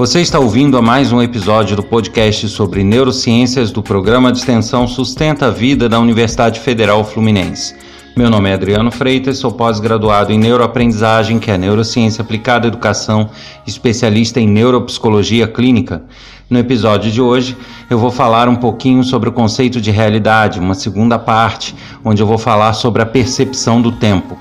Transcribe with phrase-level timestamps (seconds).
[0.00, 4.88] Você está ouvindo a mais um episódio do podcast sobre neurociências do programa de extensão
[4.88, 7.76] Sustenta a Vida da Universidade Federal Fluminense.
[8.16, 13.28] Meu nome é Adriano Freitas, sou pós-graduado em neuroaprendizagem, que é neurociência aplicada à educação,
[13.66, 16.02] especialista em neuropsicologia clínica.
[16.48, 17.54] No episódio de hoje,
[17.90, 22.26] eu vou falar um pouquinho sobre o conceito de realidade, uma segunda parte, onde eu
[22.26, 24.34] vou falar sobre a percepção do tempo.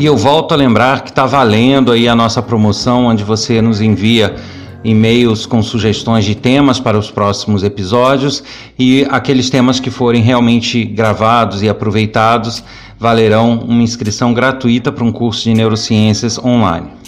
[0.00, 3.82] E eu volto a lembrar que está valendo aí a nossa promoção, onde você nos
[3.82, 4.34] envia
[4.82, 8.42] e-mails com sugestões de temas para os próximos episódios
[8.78, 12.64] e aqueles temas que forem realmente gravados e aproveitados
[12.98, 16.99] valerão uma inscrição gratuita para um curso de neurociências online.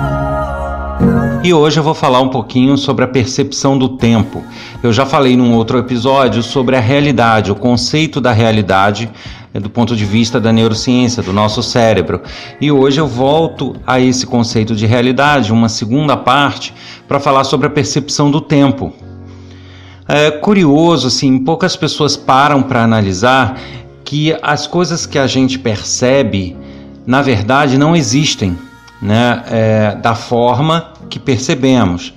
[1.42, 4.44] E hoje eu vou falar um pouquinho sobre a percepção do tempo.
[4.82, 9.10] Eu já falei num outro episódio sobre a realidade, o conceito da realidade
[9.54, 12.20] eh, do ponto de vista da neurociência, do nosso cérebro.
[12.60, 16.74] E hoje eu volto a esse conceito de realidade, uma segunda parte,
[17.08, 18.92] para falar sobre a percepção do tempo.
[20.06, 23.58] É curioso, assim, poucas pessoas param para analisar
[24.04, 26.54] que as coisas que a gente percebe,
[27.06, 28.58] na verdade, não existem,
[29.00, 29.42] né?
[29.46, 32.14] É, da forma que percebemos.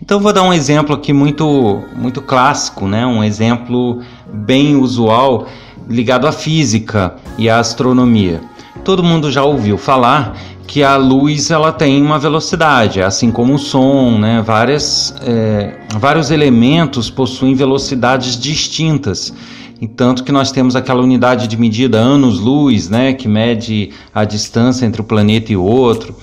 [0.00, 3.04] Então vou dar um exemplo aqui muito muito clássico, né?
[3.06, 4.00] Um exemplo
[4.32, 5.46] bem usual
[5.88, 8.40] ligado à física e à astronomia.
[8.84, 13.58] Todo mundo já ouviu falar que a luz ela tem uma velocidade, assim como o
[13.58, 14.42] som, né?
[14.44, 19.32] Várias, é, vários elementos possuem velocidades distintas.
[19.80, 24.86] E tanto que nós temos aquela unidade de medida anos-luz, né, que mede a distância
[24.86, 26.14] entre o planeta e o outro.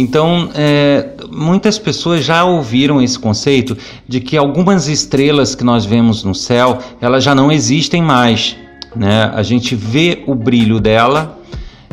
[0.00, 3.76] Então, é, muitas pessoas já ouviram esse conceito
[4.08, 8.56] de que algumas estrelas que nós vemos no céu, elas já não existem mais.
[8.96, 9.30] Né?
[9.34, 11.38] A gente vê o brilho dela,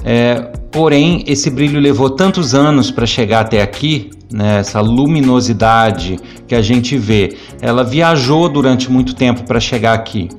[0.04, 6.54] é, Porém, esse brilho levou tantos anos para chegar até aqui, né, essa luminosidade que
[6.54, 10.30] a gente vê, ela viajou durante muito tempo para chegar aqui.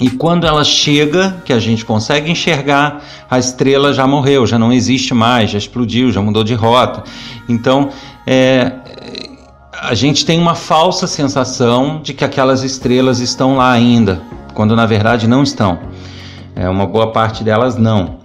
[0.00, 4.72] E quando ela chega, que a gente consegue enxergar, a estrela já morreu, já não
[4.72, 7.04] existe mais, já explodiu, já mudou de rota.
[7.46, 7.90] Então,
[8.26, 8.72] é,
[9.78, 14.22] a gente tem uma falsa sensação de que aquelas estrelas estão lá ainda,
[14.54, 15.78] quando na verdade não estão.
[16.56, 18.20] É, uma boa parte delas não.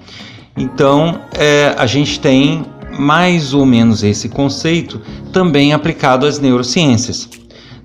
[0.56, 2.66] Então, é, a gente tem
[2.98, 5.02] mais ou menos esse conceito
[5.34, 7.30] também aplicado às neurociências.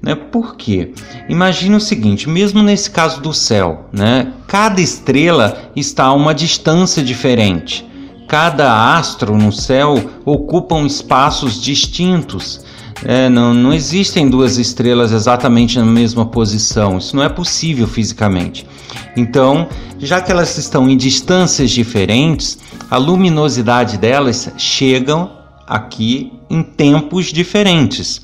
[0.02, 0.14] Né?
[0.14, 0.92] Por quê?
[1.28, 4.32] Imagine o seguinte: mesmo nesse caso do céu, né?
[4.46, 7.86] cada estrela está a uma distância diferente.
[8.26, 12.64] Cada astro no céu ocupam espaços distintos.
[13.02, 18.66] É, não, não existem duas estrelas exatamente na mesma posição, isso não é possível fisicamente.
[19.16, 19.68] Então,
[19.98, 22.58] já que elas estão em distâncias diferentes,
[22.90, 25.30] a luminosidade delas chegam
[25.66, 28.20] aqui em tempos diferentes.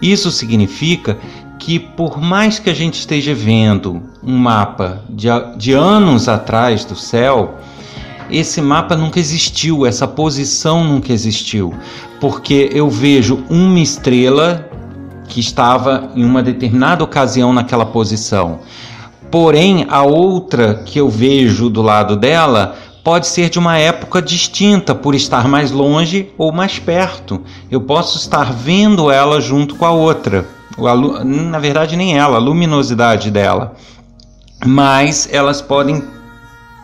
[0.00, 1.18] Isso significa
[1.58, 6.96] que, por mais que a gente esteja vendo um mapa de, de anos atrás do
[6.96, 7.58] céu,
[8.30, 11.74] esse mapa nunca existiu, essa posição nunca existiu,
[12.20, 14.68] porque eu vejo uma estrela
[15.28, 18.60] que estava em uma determinada ocasião naquela posição.
[19.30, 24.94] Porém, a outra que eu vejo do lado dela pode ser de uma época distinta
[24.94, 27.42] por estar mais longe ou mais perto.
[27.70, 30.46] Eu posso estar vendo ela junto com a outra.
[31.24, 33.74] Na verdade, nem ela, a luminosidade dela.
[34.64, 36.02] Mas elas podem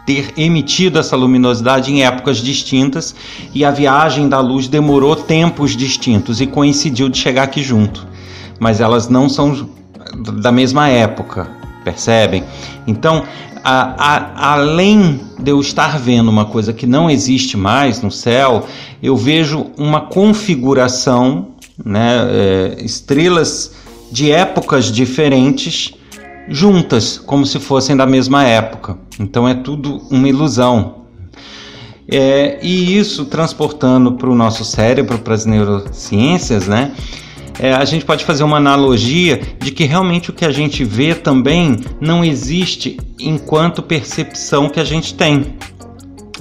[0.06, 3.15] ter emitido essa luminosidade em épocas distintas
[3.53, 8.07] e a viagem da luz demorou tempos distintos e coincidiu de chegar aqui junto.
[8.59, 9.69] Mas elas não são
[10.41, 11.51] da mesma época,
[11.84, 12.45] percebem?
[12.86, 13.24] Então,
[13.68, 18.65] a, a, além de eu estar vendo uma coisa que não existe mais no céu,
[19.03, 21.48] eu vejo uma configuração,
[21.84, 23.74] né, é, estrelas
[24.13, 25.92] de épocas diferentes
[26.48, 28.98] juntas, como se fossem da mesma época.
[29.18, 30.98] Então é tudo uma ilusão.
[32.09, 36.92] É, e isso transportando para o nosso cérebro, para as neurociências, né?
[37.58, 41.14] É, a gente pode fazer uma analogia de que realmente o que a gente vê
[41.14, 45.54] também não existe enquanto percepção que a gente tem.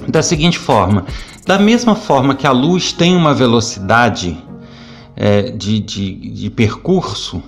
[0.06, 1.06] Da seguinte forma:
[1.46, 4.36] da mesma forma que a luz tem uma velocidade
[5.16, 7.42] é, de, de, de percurso,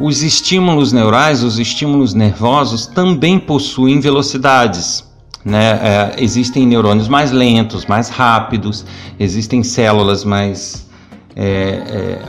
[0.00, 5.04] Os estímulos neurais, os estímulos nervosos, também possuem velocidades.
[5.44, 5.70] Né?
[5.82, 8.86] É, existem neurônios mais lentos, mais rápidos,
[9.18, 10.86] existem células mais
[11.34, 12.22] é, é,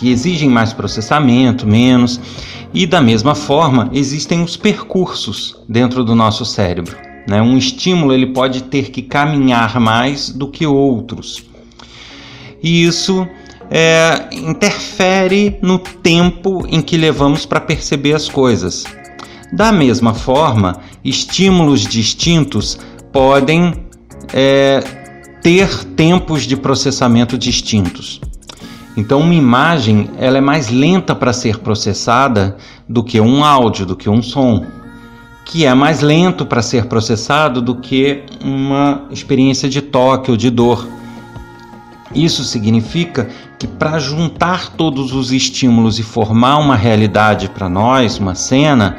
[0.00, 2.18] que exigem mais processamento, menos.
[2.72, 6.96] E da mesma forma, existem os percursos dentro do nosso cérebro.
[7.28, 7.42] Né?
[7.42, 11.44] Um estímulo ele pode ter que caminhar mais do que outros.
[12.62, 13.28] E isso
[13.70, 18.84] é, interfere no tempo em que levamos para perceber as coisas.
[19.52, 22.78] Da mesma forma, estímulos distintos
[23.12, 23.74] podem
[24.32, 24.82] é,
[25.42, 28.20] ter tempos de processamento distintos.
[29.00, 33.96] Então, uma imagem ela é mais lenta para ser processada do que um áudio, do
[33.96, 34.66] que um som,
[35.46, 40.50] que é mais lento para ser processado do que uma experiência de toque ou de
[40.50, 40.86] dor.
[42.14, 48.34] Isso significa que para juntar todos os estímulos e formar uma realidade para nós, uma
[48.34, 48.98] cena,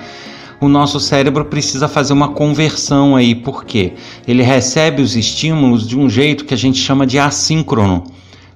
[0.59, 3.93] o nosso cérebro precisa fazer uma conversão aí, porque
[4.27, 8.03] ele recebe os estímulos de um jeito que a gente chama de assíncrono,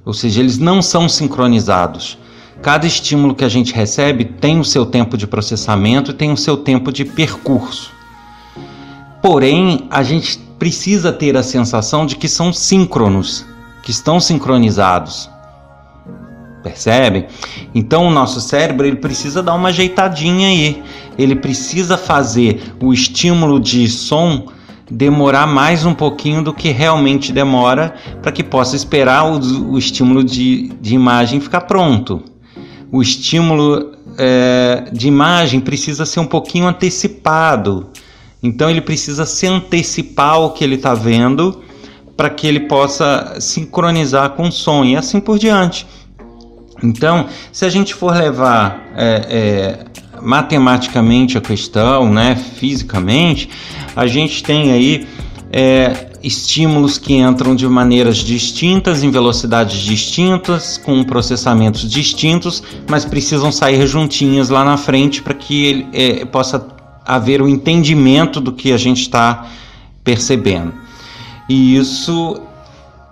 [0.06, 2.18] ou seja, eles não são sincronizados.
[2.62, 6.38] Cada estímulo que a gente recebe tem o seu tempo de processamento e tem o
[6.38, 7.92] seu tempo de percurso.
[9.22, 13.46] Porém, a gente precisa ter a sensação de que são síncronos,
[13.84, 15.30] que estão sincronizados.
[16.64, 17.28] Percebe?
[17.74, 20.84] Então o nosso cérebro ele precisa dar uma ajeitadinha aí.
[21.18, 24.48] Ele precisa fazer o estímulo de som
[24.90, 30.24] demorar mais um pouquinho do que realmente demora para que possa esperar o, o estímulo
[30.24, 32.24] de, de, imagem ficar pronto.
[32.92, 37.90] O estímulo é, de imagem precisa ser um pouquinho antecipado.
[38.42, 41.64] Então ele precisa se antecipar ao que ele está vendo
[42.16, 45.86] para que ele possa sincronizar com o som e assim por diante.
[46.84, 49.86] Então, se a gente for levar é, é,
[50.26, 53.50] matematicamente a questão, né, fisicamente,
[53.96, 55.08] a gente tem aí
[55.52, 63.52] é, estímulos que entram de maneiras distintas, em velocidades distintas, com processamentos distintos, mas precisam
[63.52, 66.66] sair juntinhas lá na frente para que ele, é, possa
[67.06, 69.46] haver o entendimento do que a gente está
[70.04, 70.74] percebendo.
[71.48, 72.42] E isso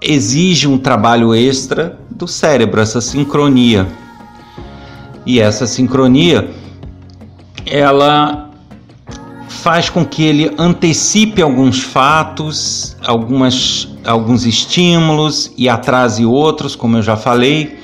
[0.02, 3.88] exige um trabalho extra do cérebro, essa sincronia.
[5.26, 6.50] E essa sincronia,
[7.74, 8.52] ela
[9.50, 17.02] faz com que ele antecipe alguns fatos, algumas, alguns estímulos e atrase outros, como eu
[17.02, 17.80] já falei.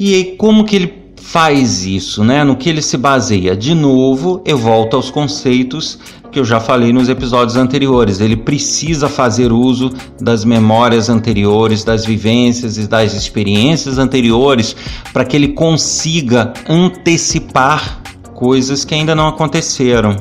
[0.00, 2.42] E como que ele faz isso, né?
[2.42, 3.54] No que ele se baseia?
[3.54, 5.98] De novo, eu volto aos conceitos
[6.32, 8.18] que eu já falei nos episódios anteriores.
[8.20, 14.74] Ele precisa fazer uso das memórias anteriores, das vivências e das experiências anteriores
[15.12, 18.05] para que ele consiga antecipar
[18.36, 20.16] coisas que ainda não aconteceram.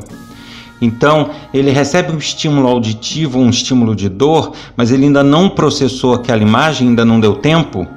[0.81, 6.13] Então, ele recebe um estímulo auditivo, um estímulo de dor, mas ele ainda não processou
[6.13, 7.88] aquela imagem, ainda não deu tempo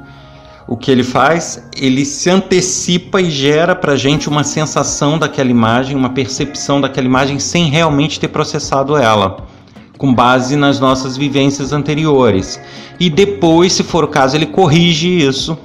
[0.68, 1.66] o que ele faz?
[1.74, 7.06] Ele se antecipa e gera para a gente uma sensação daquela imagem, uma percepção daquela
[7.06, 9.38] imagem sem realmente ter processado ela,
[9.96, 12.60] com base nas nossas vivências anteriores.
[13.00, 15.56] E depois, se for o caso, ele corrige isso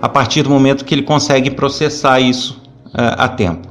[0.00, 3.68] a partir do momento que ele consegue processar isso uh, a tempo.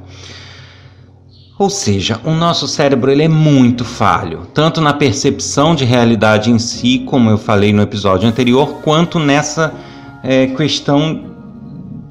[1.60, 6.60] Ou seja, o nosso cérebro ele é muito falho, tanto na percepção de realidade em
[6.60, 9.74] si, como eu falei no episódio anterior, quanto nessa
[10.24, 11.26] é, questão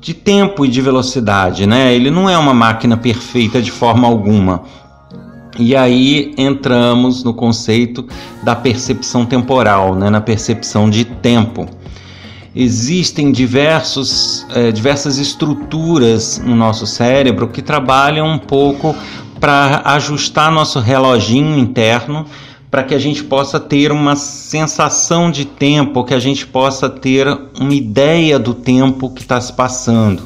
[0.00, 1.95] de tempo e de velocidade, né?
[1.95, 4.65] Ele não é uma máquina perfeita de forma alguma.
[5.59, 8.07] E aí entramos no conceito
[8.43, 10.11] da percepção temporal, né?
[10.11, 11.67] na percepção de tempo.
[12.55, 18.95] Existem diversos, é, diversas estruturas no nosso cérebro que trabalham um pouco
[19.40, 22.26] para ajustar nosso reloginho interno
[22.71, 27.26] para que a gente possa ter uma sensação de tempo, que a gente possa ter
[27.59, 30.25] uma ideia do tempo que está se passando.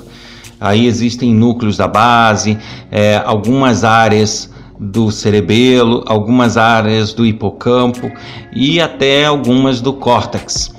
[0.59, 2.59] Aí existem núcleos da base,
[2.91, 8.11] é, algumas áreas do cerebelo, algumas áreas do hipocampo
[8.53, 10.75] e até algumas do córtex.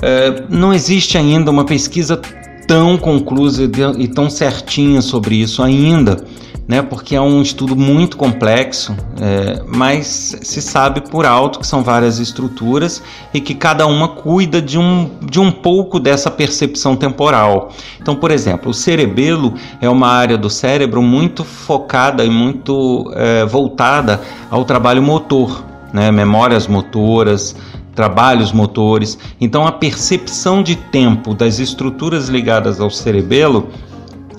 [0.00, 2.20] É, não existe ainda uma pesquisa
[2.66, 6.24] tão conclusa e tão certinha sobre isso ainda
[6.70, 11.82] né, porque é um estudo muito complexo, é, mas se sabe por alto que são
[11.82, 13.02] várias estruturas
[13.34, 17.72] e que cada uma cuida de um, de um pouco dessa percepção temporal.
[18.00, 23.44] Então, por exemplo, o cerebelo é uma área do cérebro muito focada e muito é,
[23.44, 27.56] voltada ao trabalho motor, né, memórias motoras,
[27.96, 29.18] trabalhos motores.
[29.40, 33.70] Então, a percepção de tempo das estruturas ligadas ao cerebelo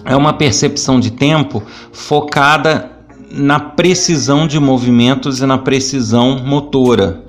[0.06, 2.92] é uma percepção de tempo focada
[3.32, 7.24] na precisão de movimentos e na precisão motora.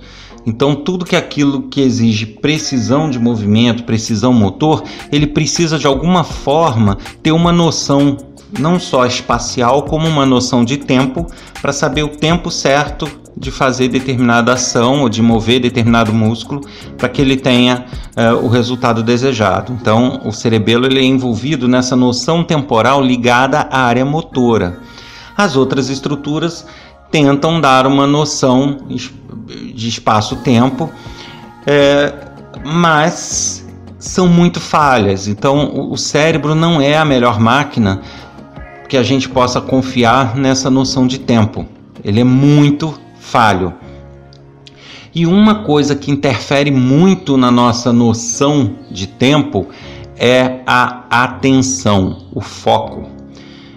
[0.45, 6.25] Então, tudo que aquilo que exige precisão de movimento, precisão motor, ele precisa de alguma
[6.25, 8.17] forma ter uma noção
[8.59, 11.27] não só espacial, como uma noção de tempo
[11.61, 16.61] para saber o tempo certo de fazer determinada ação ou de mover determinado músculo
[16.99, 19.73] para que ele tenha uh, o resultado desejado.
[19.73, 24.79] Então, o cerebelo ele é envolvido nessa noção temporal ligada à área motora.
[25.37, 26.67] As outras estruturas
[27.11, 30.91] tentam dar uma noção de espaço-tempo,
[31.67, 32.13] é,
[32.65, 33.67] mas
[33.99, 35.27] são muito falhas.
[35.29, 38.03] Então, o cérebro não é a melhor máquina
[38.89, 41.67] que a gente possa confiar nessa noção de tempo.
[42.05, 43.75] Ele é muito falho.
[45.15, 49.69] E uma coisa que interfere muito na nossa noção de tempo
[50.17, 53.09] é a atenção, o foco.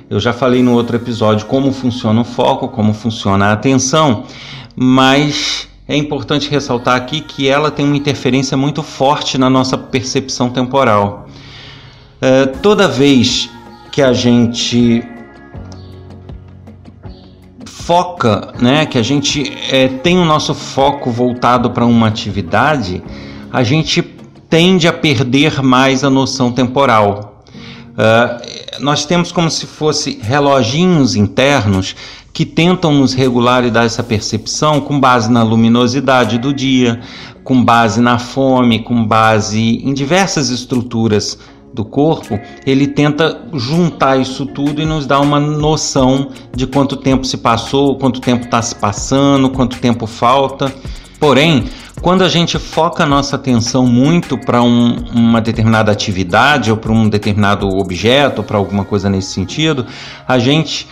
[0.10, 4.24] Eu já falei no outro episódio como funciona o foco, como funciona a atenção,
[4.76, 10.50] mas é importante ressaltar aqui que ela tem uma interferência muito forte na nossa percepção
[10.50, 11.28] temporal.
[12.22, 13.50] É, toda vez
[13.96, 15.02] que a gente
[17.66, 23.02] foca, né, que a gente é, tem o nosso foco voltado para uma atividade,
[23.54, 24.02] a gente
[24.50, 27.46] tende a perder mais a noção temporal.
[27.92, 31.96] Uh, nós temos como se fosse reloginhos internos
[32.34, 37.00] que tentam nos regular e dar essa percepção com base na luminosidade do dia,
[37.46, 41.40] com base na fome, com base em diversas estruturas
[41.76, 47.26] do corpo, ele tenta juntar isso tudo e nos dar uma noção de quanto tempo
[47.26, 50.74] se passou, quanto tempo está se passando, quanto tempo falta.
[51.20, 51.66] Porém,
[52.02, 56.92] quando a gente foca a nossa atenção muito para um, uma determinada atividade ou para
[56.92, 59.86] um determinado objeto, para alguma coisa nesse sentido,
[60.28, 60.88] a gente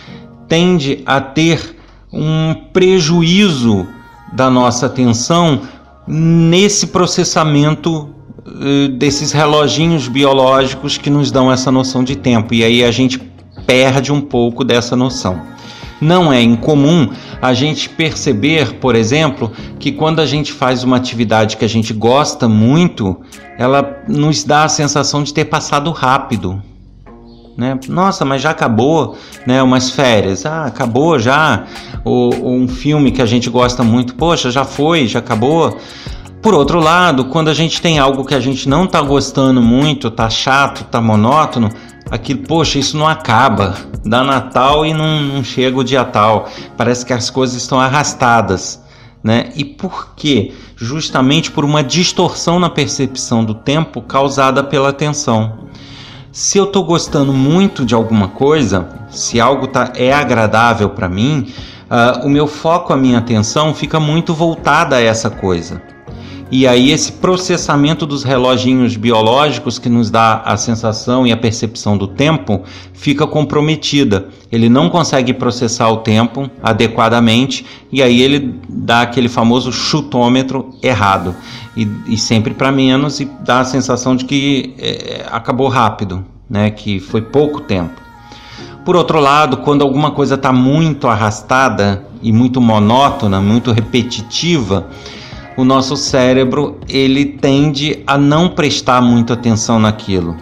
[0.46, 1.76] tende a ter
[2.12, 3.86] um prejuízo
[4.32, 5.62] da nossa atenção
[6.06, 8.13] nesse processamento
[8.98, 12.54] desses reloginhos biológicos que nos dão essa noção de tempo.
[12.54, 13.18] E aí a gente
[13.66, 15.40] perde um pouco dessa noção.
[16.00, 17.08] Não é incomum
[17.40, 21.92] a gente perceber, por exemplo, que quando a gente faz uma atividade que a gente
[21.94, 23.16] gosta muito,
[23.58, 26.62] ela nos dá a sensação de ter passado rápido.
[27.56, 27.78] Né?
[27.88, 29.62] Nossa, mas já acabou, né?
[29.62, 31.64] Umas férias, ah, acabou já.
[32.04, 35.78] Ou, ou, um filme que a gente gosta muito, poxa, já foi, já acabou.
[36.44, 40.10] Por outro lado, quando a gente tem algo que a gente não está gostando muito,
[40.10, 41.70] tá chato, tá monótono,
[42.10, 43.74] aquilo, poxa, isso não acaba.
[44.04, 46.50] Dá Natal e não, não chega o dia tal.
[46.76, 48.78] Parece que as coisas estão arrastadas.
[49.22, 49.52] Né?
[49.56, 50.52] E por quê?
[50.76, 55.60] Justamente por uma distorção na percepção do tempo causada pela atenção.
[56.30, 61.50] Se eu estou gostando muito de alguma coisa, se algo tá, é agradável para mim,
[61.90, 65.93] uh, o meu foco, a minha atenção fica muito voltada a essa coisa.
[66.56, 71.98] E aí esse processamento dos reloginhos biológicos que nos dá a sensação e a percepção
[71.98, 74.28] do tempo fica comprometida.
[74.52, 81.34] Ele não consegue processar o tempo adequadamente e aí ele dá aquele famoso chutômetro errado
[81.76, 86.70] e, e sempre para menos e dá a sensação de que é, acabou rápido, né?
[86.70, 88.00] Que foi pouco tempo.
[88.84, 94.86] Por outro lado, quando alguma coisa está muito arrastada e muito monótona, muito repetitiva,
[95.56, 100.36] o nosso cérebro ele tende a não prestar muita atenção naquilo,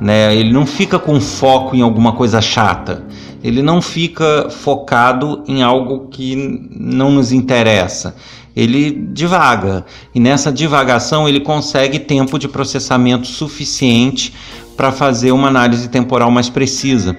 [0.00, 0.34] né?
[0.34, 3.04] Ele não fica com foco em alguma coisa chata.
[3.42, 8.16] Ele não fica focado em algo que não nos interessa.
[8.54, 14.34] Ele divaga e nessa divagação ele consegue tempo de processamento suficiente
[14.76, 17.16] para fazer uma análise temporal mais precisa.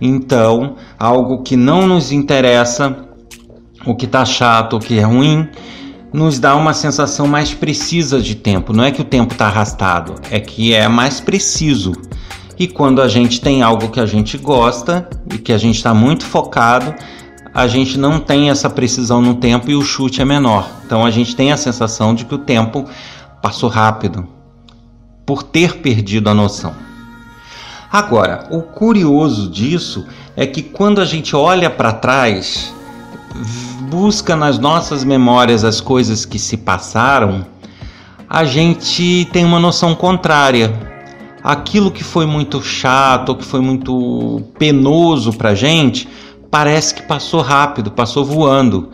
[0.00, 2.96] Então, algo que não nos interessa,
[3.84, 5.48] o que está chato, o que é ruim,
[6.12, 8.72] nos dá uma sensação mais precisa de tempo.
[8.72, 11.92] Não é que o tempo está arrastado, é que é mais preciso.
[12.58, 15.94] E quando a gente tem algo que a gente gosta e que a gente está
[15.94, 16.94] muito focado,
[17.54, 20.68] a gente não tem essa precisão no tempo e o chute é menor.
[20.84, 22.84] Então a gente tem a sensação de que o tempo
[23.40, 24.26] passou rápido
[25.26, 26.74] por ter perdido a noção.
[27.90, 32.72] Agora, o curioso disso é que quando a gente olha para trás,
[33.92, 37.44] busca nas nossas memórias as coisas que se passaram,
[38.26, 40.72] a gente tem uma noção contrária.
[41.44, 46.08] Aquilo que foi muito chato, que foi muito penoso para gente,
[46.50, 48.88] parece que passou rápido, passou voando.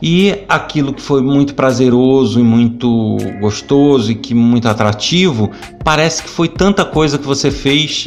[0.00, 5.50] E aquilo que foi muito prazeroso e muito gostoso e que muito atrativo,
[5.82, 8.06] parece que foi tanta coisa que você fez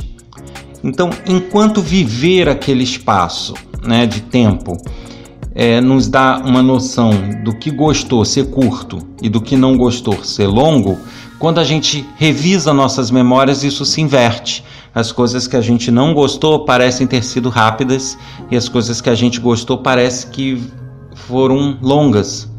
[0.82, 3.54] Então, enquanto viver aquele espaço
[3.86, 4.78] né, de tempo
[5.56, 7.12] é, nos dá uma noção
[7.44, 10.98] do que gostou ser curto e do que não gostou ser longo,
[11.38, 14.64] quando a gente revisa nossas memórias, isso se inverte.
[14.96, 18.18] As coisas que a gente não gostou parecem ter sido rápidas
[18.50, 20.62] e as coisas que a gente gostou parece que
[21.16, 22.50] foram longas,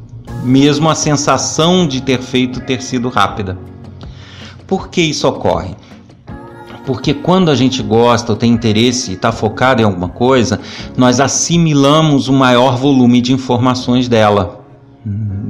[0.43, 3.57] mesmo a sensação de ter feito ter sido rápida.
[4.67, 5.75] Por que isso ocorre?
[6.85, 10.61] Porque quando a gente gosta ou tem interesse e está focado em alguma coisa,
[10.97, 14.65] nós assimilamos o maior volume de informações dela.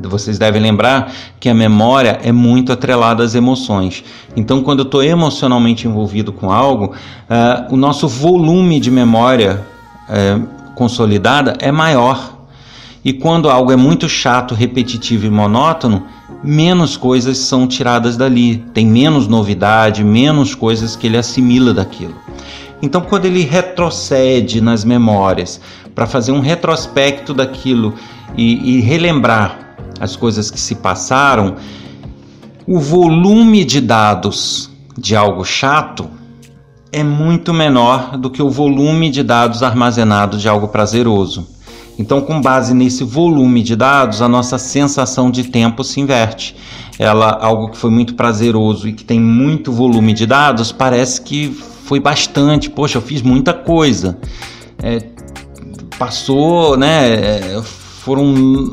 [0.02, 4.04] Vocês devem lembrar que a memória é muito atrelada às emoções.
[4.36, 9.64] Então, quando eu estou emocionalmente envolvido com algo, uh, o nosso volume de memória
[10.08, 12.33] uh, consolidada é maior.
[13.04, 16.06] E quando algo é muito chato, repetitivo e monótono,
[16.42, 22.14] menos coisas são tiradas dali, tem menos novidade, menos coisas que ele assimila daquilo.
[22.80, 25.60] Então, quando ele retrocede nas memórias
[25.94, 27.94] para fazer um retrospecto daquilo
[28.36, 31.56] e, e relembrar as coisas que se passaram,
[32.66, 36.08] o volume de dados de algo chato
[36.90, 41.53] é muito menor do que o volume de dados armazenado de algo prazeroso.
[41.98, 46.56] Então, com base nesse volume de dados, a nossa sensação de tempo se inverte.
[46.98, 51.50] Ela, algo que foi muito prazeroso e que tem muito volume de dados, parece que
[51.84, 52.70] foi bastante.
[52.70, 54.18] Poxa, eu fiz muita coisa.
[54.82, 54.98] É,
[55.98, 57.14] passou, né?
[57.14, 57.62] É,
[58.04, 58.24] foram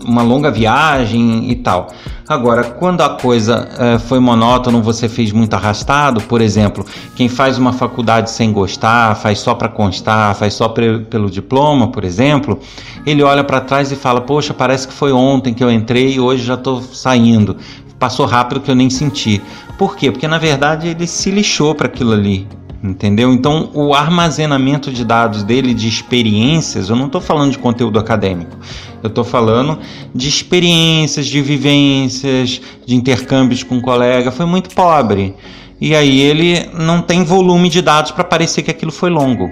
[0.05, 1.87] uma longa viagem e tal.
[2.31, 7.57] Agora, quando a coisa é, foi monótona, você fez muito arrastado, por exemplo, quem faz
[7.57, 12.57] uma faculdade sem gostar, faz só para constar, faz só pelo diploma, por exemplo,
[13.05, 16.19] ele olha para trás e fala: Poxa, parece que foi ontem que eu entrei e
[16.21, 17.57] hoje já estou saindo.
[18.00, 19.41] Passou rápido que eu nem senti.
[19.77, 20.09] Por quê?
[20.09, 22.47] Porque na verdade ele se lixou para aquilo ali
[22.83, 23.31] entendeu?
[23.31, 28.57] Então, o armazenamento de dados dele, de experiências, eu não estou falando de conteúdo acadêmico,
[29.03, 29.79] eu estou falando
[30.13, 35.35] de experiências, de vivências, de intercâmbios com um colega, foi muito pobre.
[35.79, 39.50] E aí ele não tem volume de dados para parecer que aquilo foi longo,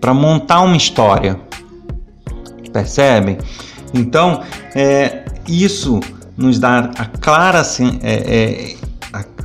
[0.00, 1.38] para montar uma história,
[2.72, 3.38] percebem?
[3.92, 4.42] Então,
[4.74, 6.00] é, isso
[6.36, 8.76] nos dá a clara assim, é, é,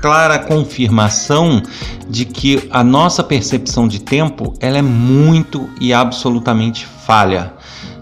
[0.01, 1.62] clara confirmação
[2.09, 7.53] de que a nossa percepção de tempo ela é muito e absolutamente falha.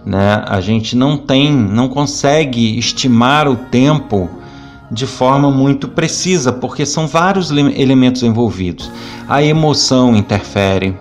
[0.06, 0.44] Né?
[0.48, 4.30] A gente não tem, não consegue estimar o tempo
[4.90, 8.90] de forma muito precisa, porque são vários elementos envolvidos.
[9.28, 10.96] A emoção interfere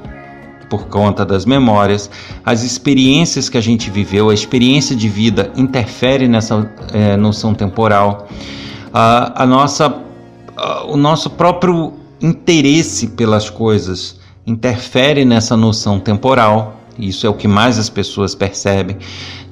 [0.68, 2.10] por conta das memórias,
[2.44, 8.26] as experiências que a gente viveu, a experiência de vida interfere nessa é, noção temporal.
[8.92, 10.05] A, a nossa
[10.56, 16.80] uh, o nosso próprio interesse pelas coisas interfere nessa noção temporal.
[16.98, 18.96] Isso é o que mais as pessoas percebem,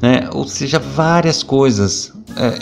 [0.00, 0.28] né?
[0.32, 2.58] Ou seja, várias coisas é,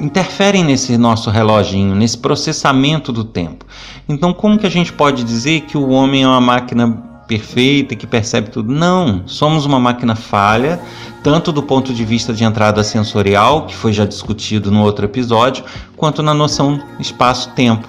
[0.00, 3.64] interferem nesse nosso reloginho, nesse processamento do tempo.
[4.08, 8.06] Então, como que a gente pode dizer que o homem é uma máquina perfeita que
[8.06, 8.72] percebe tudo?
[8.72, 10.80] Não, somos uma máquina falha
[11.26, 15.64] tanto do ponto de vista de entrada sensorial, que foi já discutido no outro episódio,
[15.96, 17.88] quanto na noção espaço-tempo.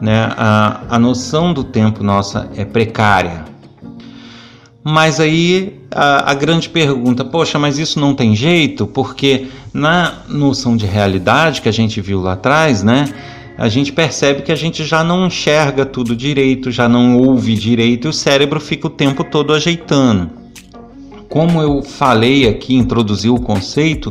[0.00, 0.28] Né?
[0.36, 3.44] A, a noção do tempo nossa é precária.
[4.82, 8.88] Mas aí a, a, grande pergunta, poxa, mas isso não tem jeito?
[8.88, 13.04] Porque na noção de realidade que a gente viu lá atrás, né?
[13.58, 18.06] A gente percebe que a gente já não enxerga tudo direito, já não ouve direito
[18.06, 20.38] e o cérebro fica o tempo todo ajeitando
[21.28, 24.10] como eu falei aqui, introduzi o conceito,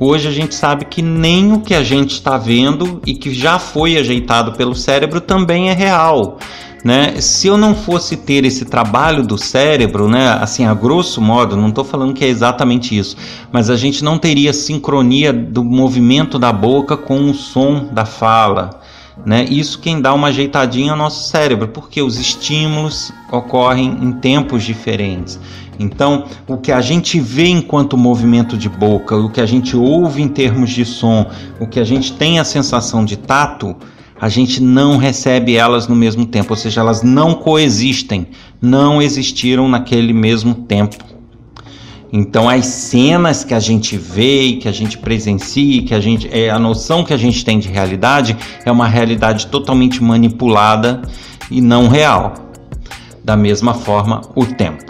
[0.00, 3.58] hoje a gente sabe que nem o que a gente está vendo e que já
[3.58, 6.38] foi ajeitado pelo cérebro também é real.
[6.82, 7.18] Né?
[7.18, 11.68] Se eu não fosse ter esse trabalho do cérebro, né, assim a grosso modo, não
[11.68, 13.16] estou falando que é exatamente isso,
[13.50, 18.83] mas a gente não teria sincronia do movimento da boca com o som da fala.
[19.24, 19.44] Né?
[19.44, 25.38] Isso quem dá uma ajeitadinha ao nosso cérebro, porque os estímulos ocorrem em tempos diferentes.
[25.78, 30.22] Então, o que a gente vê enquanto movimento de boca, o que a gente ouve
[30.22, 33.76] em termos de som, o que a gente tem a sensação de tato,
[34.20, 38.28] a gente não recebe elas no mesmo tempo, ou seja, elas não coexistem,
[38.60, 41.13] não existiram naquele mesmo tempo.
[42.16, 46.48] Então, as cenas que a gente vê, que a gente presencia, que a gente é
[46.48, 51.02] a noção que a gente tem de realidade é uma realidade totalmente manipulada
[51.50, 52.34] e não real.
[53.24, 54.84] Da mesma forma, o tempo.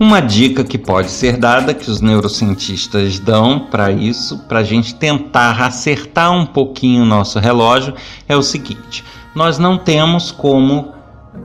[0.00, 4.94] Uma dica que pode ser dada, que os neurocientistas dão para isso, para a gente
[4.94, 7.92] tentar acertar um pouquinho o nosso relógio,
[8.26, 10.94] é o seguinte: nós não temos como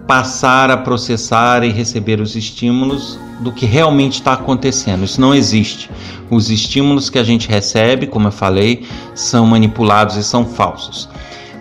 [0.06, 5.04] passar a processar e receber os estímulos do que realmente está acontecendo.
[5.04, 5.90] Isso não existe.
[6.30, 11.08] Os estímulos que a gente recebe, como eu falei, são manipulados e são falsos.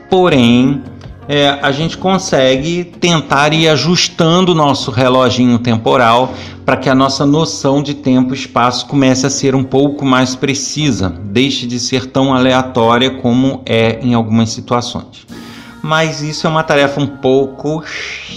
[0.09, 0.83] Porém,
[1.29, 6.33] é, a gente consegue tentar ir ajustando o nosso reloginho temporal
[6.65, 10.35] para que a nossa noção de tempo e espaço comece a ser um pouco mais
[10.35, 15.27] precisa, deixe de ser tão aleatória como é em algumas situações.
[15.87, 17.81] Mas isso é uma tarefa um pouco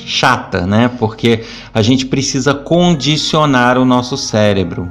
[0.06, 0.92] chata, né?
[1.00, 4.88] Porque a gente precisa condicionar o nosso cérebro.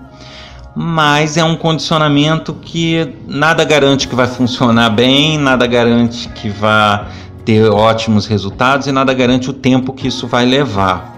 [0.75, 7.07] Mas é um condicionamento que nada garante que vai funcionar bem, nada garante que vai
[7.45, 11.17] ter ótimos resultados e nada garante o tempo que isso vai levar.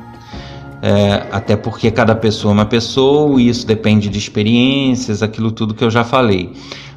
[0.83, 5.73] É, até porque cada pessoa é uma pessoa e isso depende de experiências, aquilo tudo
[5.73, 6.53] que eu já falei.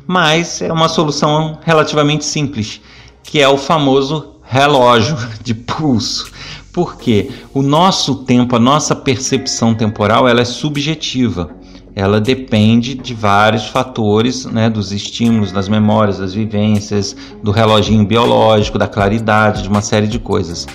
[0.05, 2.81] Mas é uma solução relativamente simples,
[3.23, 6.31] que é o famoso relógio de pulso.
[6.71, 11.55] Porque o nosso tempo, a nossa percepção temporal, ela é subjetiva
[11.95, 18.79] ela depende de vários fatores, né, dos estímulos, das memórias, das vivências, do reloginho biológico,
[18.79, 20.67] da claridade, de uma série de coisas.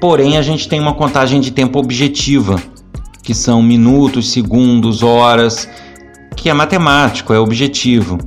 [0.00, 2.60] Porém, a gente tem uma contagem de tempo objetiva,
[3.22, 5.68] que são minutos, segundos, horas,
[6.34, 8.18] que é matemático, é objetivo.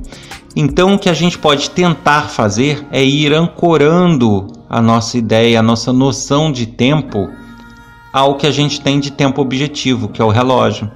[0.54, 5.62] Então, o que a gente pode tentar fazer é ir ancorando a nossa ideia, a
[5.62, 7.30] nossa noção de tempo
[8.12, 10.90] ao que a gente tem de tempo objetivo, que é o relógio.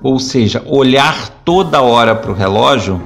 [0.00, 3.02] Ou seja, olhar toda hora para o relógio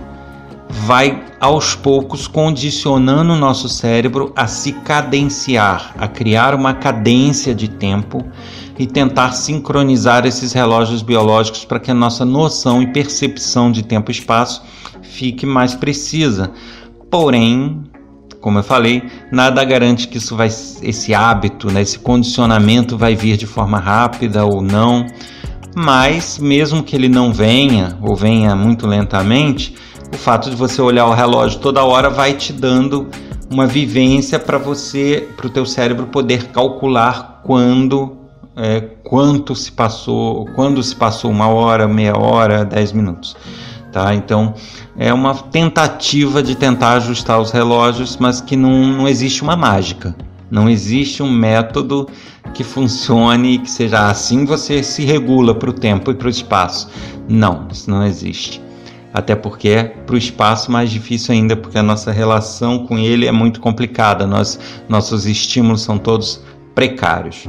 [0.68, 7.68] vai aos poucos condicionando o nosso cérebro a se cadenciar, a criar uma cadência de
[7.68, 8.24] tempo
[8.78, 14.10] e tentar sincronizar esses relógios biológicos para que a nossa noção e percepção de tempo
[14.10, 14.62] e espaço
[15.08, 16.50] fique mais precisa.
[17.10, 17.82] Porém,
[18.40, 23.36] como eu falei, nada garante que isso vai, esse hábito, né, esse condicionamento vai vir
[23.36, 25.06] de forma rápida ou não
[25.80, 29.74] mas mesmo que ele não venha ou venha muito lentamente,
[30.12, 33.08] o fato de você olhar o relógio toda hora vai te dando
[33.48, 38.16] uma vivência para você, para o teu cérebro poder calcular quando,
[38.56, 43.36] é, quanto se passou, quando se passou uma hora, meia hora, dez minutos,
[43.92, 44.14] tá?
[44.14, 44.54] Então
[44.96, 50.14] é uma tentativa de tentar ajustar os relógios, mas que não, não existe uma mágica,
[50.50, 52.08] não existe um método
[52.54, 56.30] que funcione e que seja assim você se regula para o tempo e para o
[56.30, 56.88] espaço.
[57.28, 58.62] Não, isso não existe.
[59.12, 63.26] Até porque é para o espaço mais difícil ainda, porque a nossa relação com ele
[63.26, 64.26] é muito complicada.
[64.26, 66.42] Nós, nossos estímulos são todos
[66.74, 67.46] precários.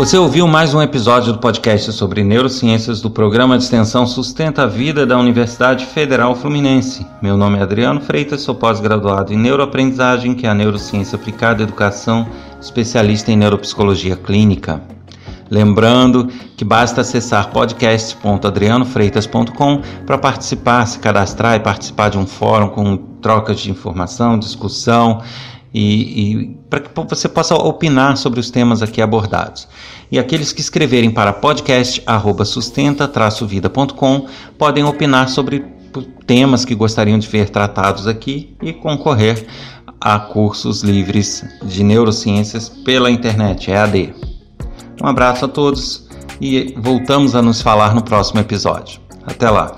[0.00, 4.66] Você ouviu mais um episódio do podcast sobre neurociências do programa de extensão Sustenta a
[4.66, 7.06] Vida da Universidade Federal Fluminense.
[7.20, 11.64] Meu nome é Adriano Freitas, sou pós-graduado em neuroaprendizagem, que é a neurociência aplicada à
[11.64, 12.26] educação,
[12.58, 14.80] especialista em neuropsicologia clínica.
[15.50, 22.96] Lembrando que basta acessar podcast.adrianofreitas.com para participar, se cadastrar e participar de um fórum com
[22.96, 25.20] trocas de informação, discussão
[25.72, 29.68] e, e para que você possa opinar sobre os temas aqui abordados.
[30.10, 34.26] E aqueles que escreverem para podcast@sustenta-vida.com
[34.58, 35.64] podem opinar sobre
[36.26, 39.46] temas que gostariam de ver tratados aqui e concorrer
[40.00, 44.14] a cursos livres de neurociências pela internet, EAD.
[45.02, 46.08] Um abraço a todos
[46.40, 48.98] e voltamos a nos falar no próximo episódio.
[49.26, 49.76] Até lá!